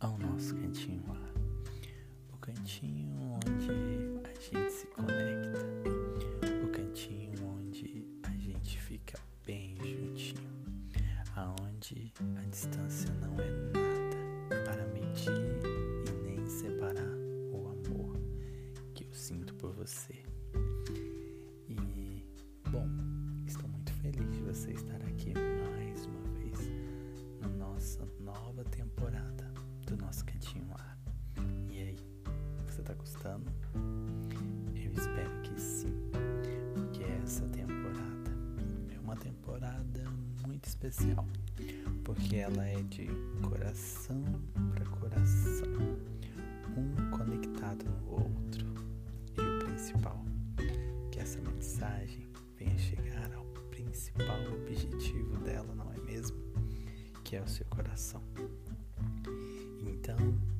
[0.00, 1.32] Ao nosso cantinho lá.
[2.30, 3.70] O cantinho onde
[4.28, 5.64] a gente se conecta.
[6.62, 10.50] O cantinho onde a gente fica bem juntinho.
[11.34, 15.32] Aonde a distância não é nada para medir
[16.06, 17.16] e nem separar
[17.50, 18.20] o amor
[18.92, 20.22] que eu sinto por você.
[21.66, 22.22] E,
[22.70, 22.86] bom,
[23.46, 25.05] estou muito feliz de você estar aqui
[28.26, 29.52] nova temporada
[29.86, 30.98] do nosso Cantinho Ar.
[31.70, 31.96] E aí,
[32.66, 33.46] você tá gostando?
[34.74, 35.94] Eu espero que sim,
[36.74, 38.32] porque essa temporada
[38.92, 40.02] é uma temporada
[40.44, 41.24] muito especial,
[42.02, 43.06] porque ela é de
[43.48, 44.24] coração
[44.74, 45.96] para coração,
[46.76, 48.66] um conectado no outro.
[49.36, 50.20] E o principal,
[51.12, 56.55] que essa mensagem venha chegar ao principal objetivo dela, não é mesmo?
[57.26, 58.22] Que é o seu coração.
[59.84, 60.16] Então,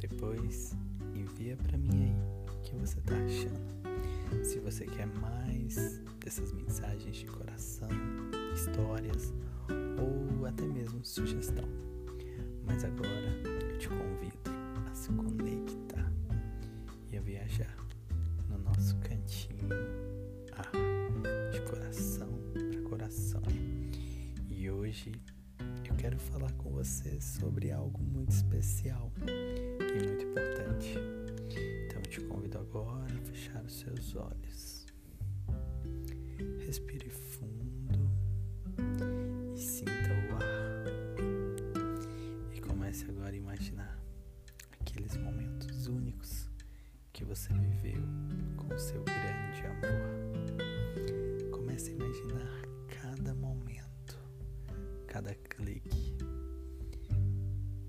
[0.00, 0.76] depois
[1.14, 4.44] envia para mim aí o que você tá achando.
[4.44, 7.88] Se você quer mais dessas mensagens de coração,
[8.52, 9.32] histórias
[10.00, 11.68] ou até mesmo sugestão.
[12.66, 14.50] Mas agora eu te convido
[14.90, 16.12] a se conectar
[17.12, 17.76] e a viajar
[18.48, 19.68] no nosso cantinho
[20.56, 23.42] ah, de coração para coração.
[24.50, 25.12] E hoje
[26.08, 30.94] quero falar com você sobre algo muito especial e muito importante.
[31.84, 34.86] Então eu te convido agora a fechar os seus olhos.
[36.64, 37.57] Respire fundo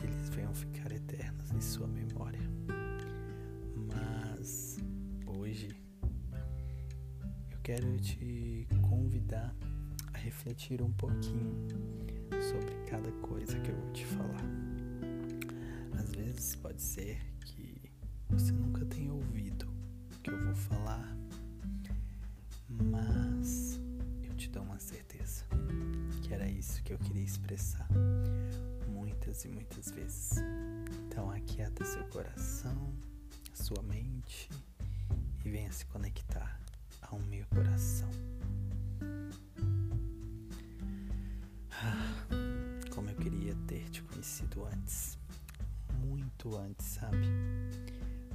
[0.00, 2.40] que eles venham ficar eternos em sua memória.
[3.86, 4.78] Mas
[5.26, 5.68] hoje
[7.50, 9.54] eu quero te convidar
[10.14, 11.68] a refletir um pouquinho
[12.40, 14.44] sobre cada coisa que eu vou te falar.
[15.98, 17.92] Às vezes pode ser que
[18.30, 19.70] você nunca tenha ouvido
[20.14, 21.14] o que eu vou falar,
[22.70, 23.78] mas
[24.22, 25.44] eu te dou uma certeza
[26.22, 27.86] que era isso que eu queria expressar
[29.10, 30.38] muitas e muitas vezes.
[31.06, 32.94] Então aquieta seu coração,
[33.52, 34.48] sua mente
[35.44, 36.60] e venha se conectar
[37.02, 38.08] ao meu coração.
[41.72, 42.24] Ah,
[42.94, 45.18] como eu queria ter te conhecido antes,
[46.04, 47.26] muito antes, sabe?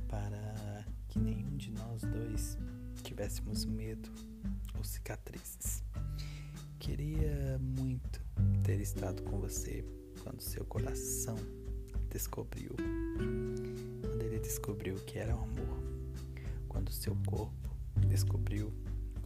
[0.10, 2.58] Para que nenhum de nós dois
[3.02, 4.12] tivéssemos medo
[4.76, 5.84] ou cicatrizes.
[6.80, 8.22] Queria muito
[8.64, 9.86] ter estado com você
[10.26, 11.38] quando seu coração
[12.10, 12.72] descobriu.
[14.02, 15.84] Quando ele descobriu que era o amor.
[16.68, 17.70] Quando seu corpo
[18.08, 18.74] descobriu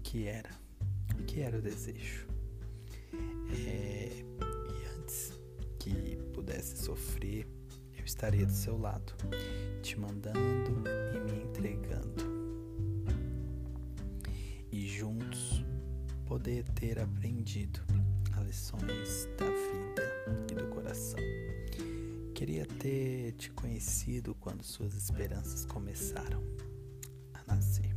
[0.04, 0.50] que era,
[1.26, 2.28] que era o desejo.
[3.14, 5.32] É, e antes
[5.80, 7.48] que pudesse sofrer,
[7.98, 9.14] eu estaria do seu lado,
[9.82, 10.84] te mandando
[11.16, 12.26] e me entregando.
[14.70, 15.64] E juntos
[16.26, 17.80] poder ter aprendido
[18.34, 19.49] as lições da
[22.40, 26.42] Queria ter te conhecido quando suas esperanças começaram
[27.34, 27.94] a nascer,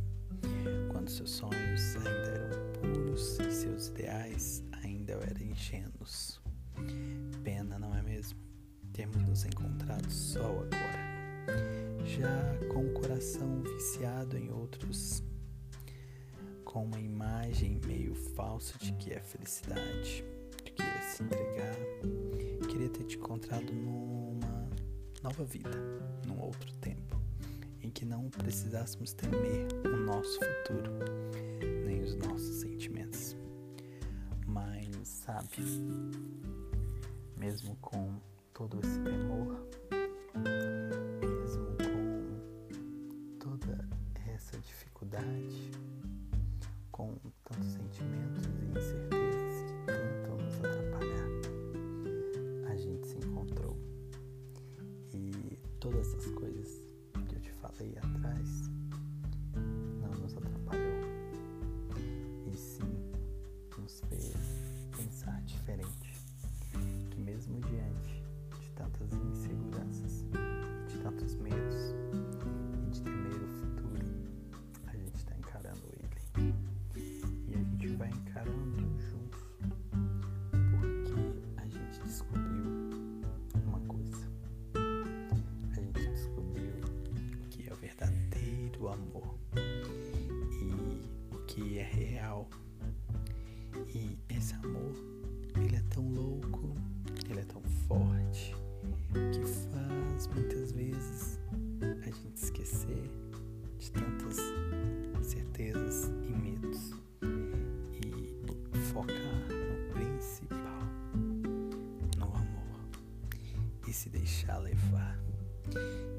[0.91, 6.41] quando seus sonhos ainda eram puros e seus ideais ainda eram ingênuos.
[7.41, 8.37] Pena, não é mesmo?
[8.91, 15.23] Temos nos encontrado só agora, já com o coração viciado em outros,
[16.65, 20.21] com uma imagem meio falsa de que é felicidade,
[20.65, 21.77] de que é se entregar.
[22.67, 24.12] Queria ter te encontrado numa
[25.23, 25.71] nova vida,
[26.27, 27.19] num outro tempo,
[27.81, 30.91] em que não precisássemos temer o nosso futuro,
[31.85, 33.37] nem os nossos sentimentos.
[34.45, 35.63] Mas, sabe,
[37.37, 38.19] mesmo com
[38.53, 39.65] todo esse temor,
[41.21, 43.89] mesmo com toda
[44.27, 45.71] essa dificuldade,
[46.91, 47.15] com
[47.45, 49.22] tantos sentimentos e incertezas
[69.03, 69.72] de tantas inseguranças,
[114.03, 115.17] se deixar levar.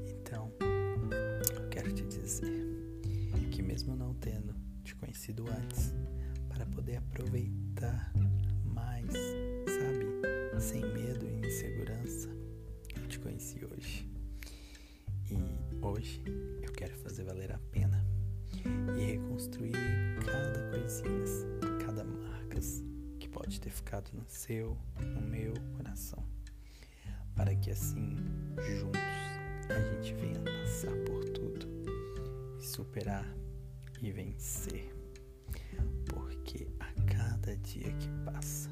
[0.07, 0.51] Então,
[1.53, 2.65] eu quero te dizer
[3.51, 5.93] que, mesmo não tendo te conhecido antes,
[6.49, 8.11] para poder aproveitar
[8.63, 9.13] mais,
[9.67, 12.27] sabe, sem medo e insegurança,
[12.95, 14.09] eu te conheci hoje.
[15.29, 16.23] E hoje
[16.63, 18.03] eu quero fazer valer a pena
[18.97, 19.73] e reconstruir
[20.25, 22.83] cada coisinha, cada marcas
[23.19, 26.25] que pode ter ficado no seu, no meu coração,
[27.35, 28.15] para que assim
[28.57, 29.01] juntos
[29.69, 31.67] a gente venha passar por tudo
[32.59, 33.25] superar
[34.01, 34.93] e vencer.
[36.07, 38.69] Porque a cada dia que passa,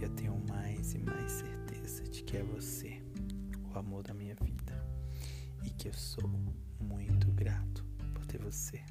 [0.00, 3.02] eu tenho mais e mais certeza de que é você,
[3.72, 4.84] o amor da minha vida
[5.64, 6.28] e que eu sou
[6.80, 8.82] muito grato por ter você.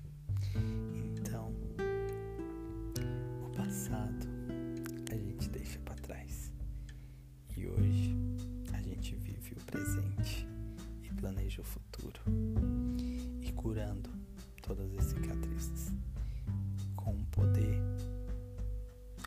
[1.20, 1.54] Então,
[3.46, 4.37] o passado
[11.62, 12.20] o futuro
[13.42, 14.10] e curando
[14.62, 15.94] todas as cicatrizes
[16.96, 17.80] com um poder,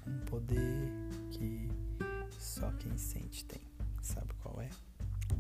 [0.07, 0.89] um poder
[1.31, 1.69] que
[2.39, 3.61] só quem sente tem.
[4.03, 4.69] Sabe qual é?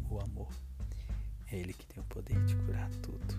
[0.08, 0.48] O amor.
[1.50, 3.34] É Ele que tem o poder de curar tudo.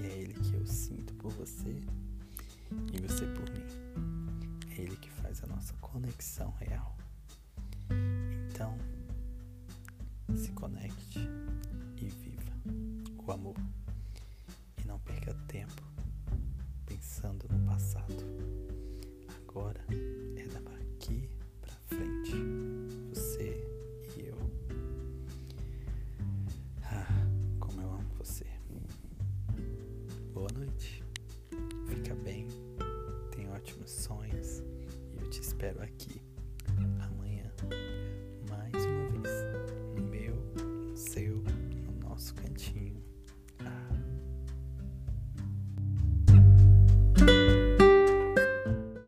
[0.00, 1.82] E é Ele que eu sinto por você
[2.92, 3.66] e você por mim.
[4.70, 6.96] É Ele que faz a nossa conexão real.
[8.50, 8.76] Então,
[10.36, 11.28] se conecte
[13.28, 13.56] o amor.
[14.82, 15.82] E não perca tempo
[16.86, 18.14] pensando no passado.
[19.42, 19.84] Agora
[20.36, 21.28] é daqui
[21.60, 22.32] para frente.
[23.10, 23.62] Você
[24.16, 24.38] e eu.
[26.84, 27.06] Ah,
[27.60, 28.46] como eu amo você.
[30.32, 31.04] Boa noite.
[31.86, 32.48] Fica bem.
[33.30, 34.60] Tenha ótimos sonhos.
[35.12, 36.27] E eu te espero aqui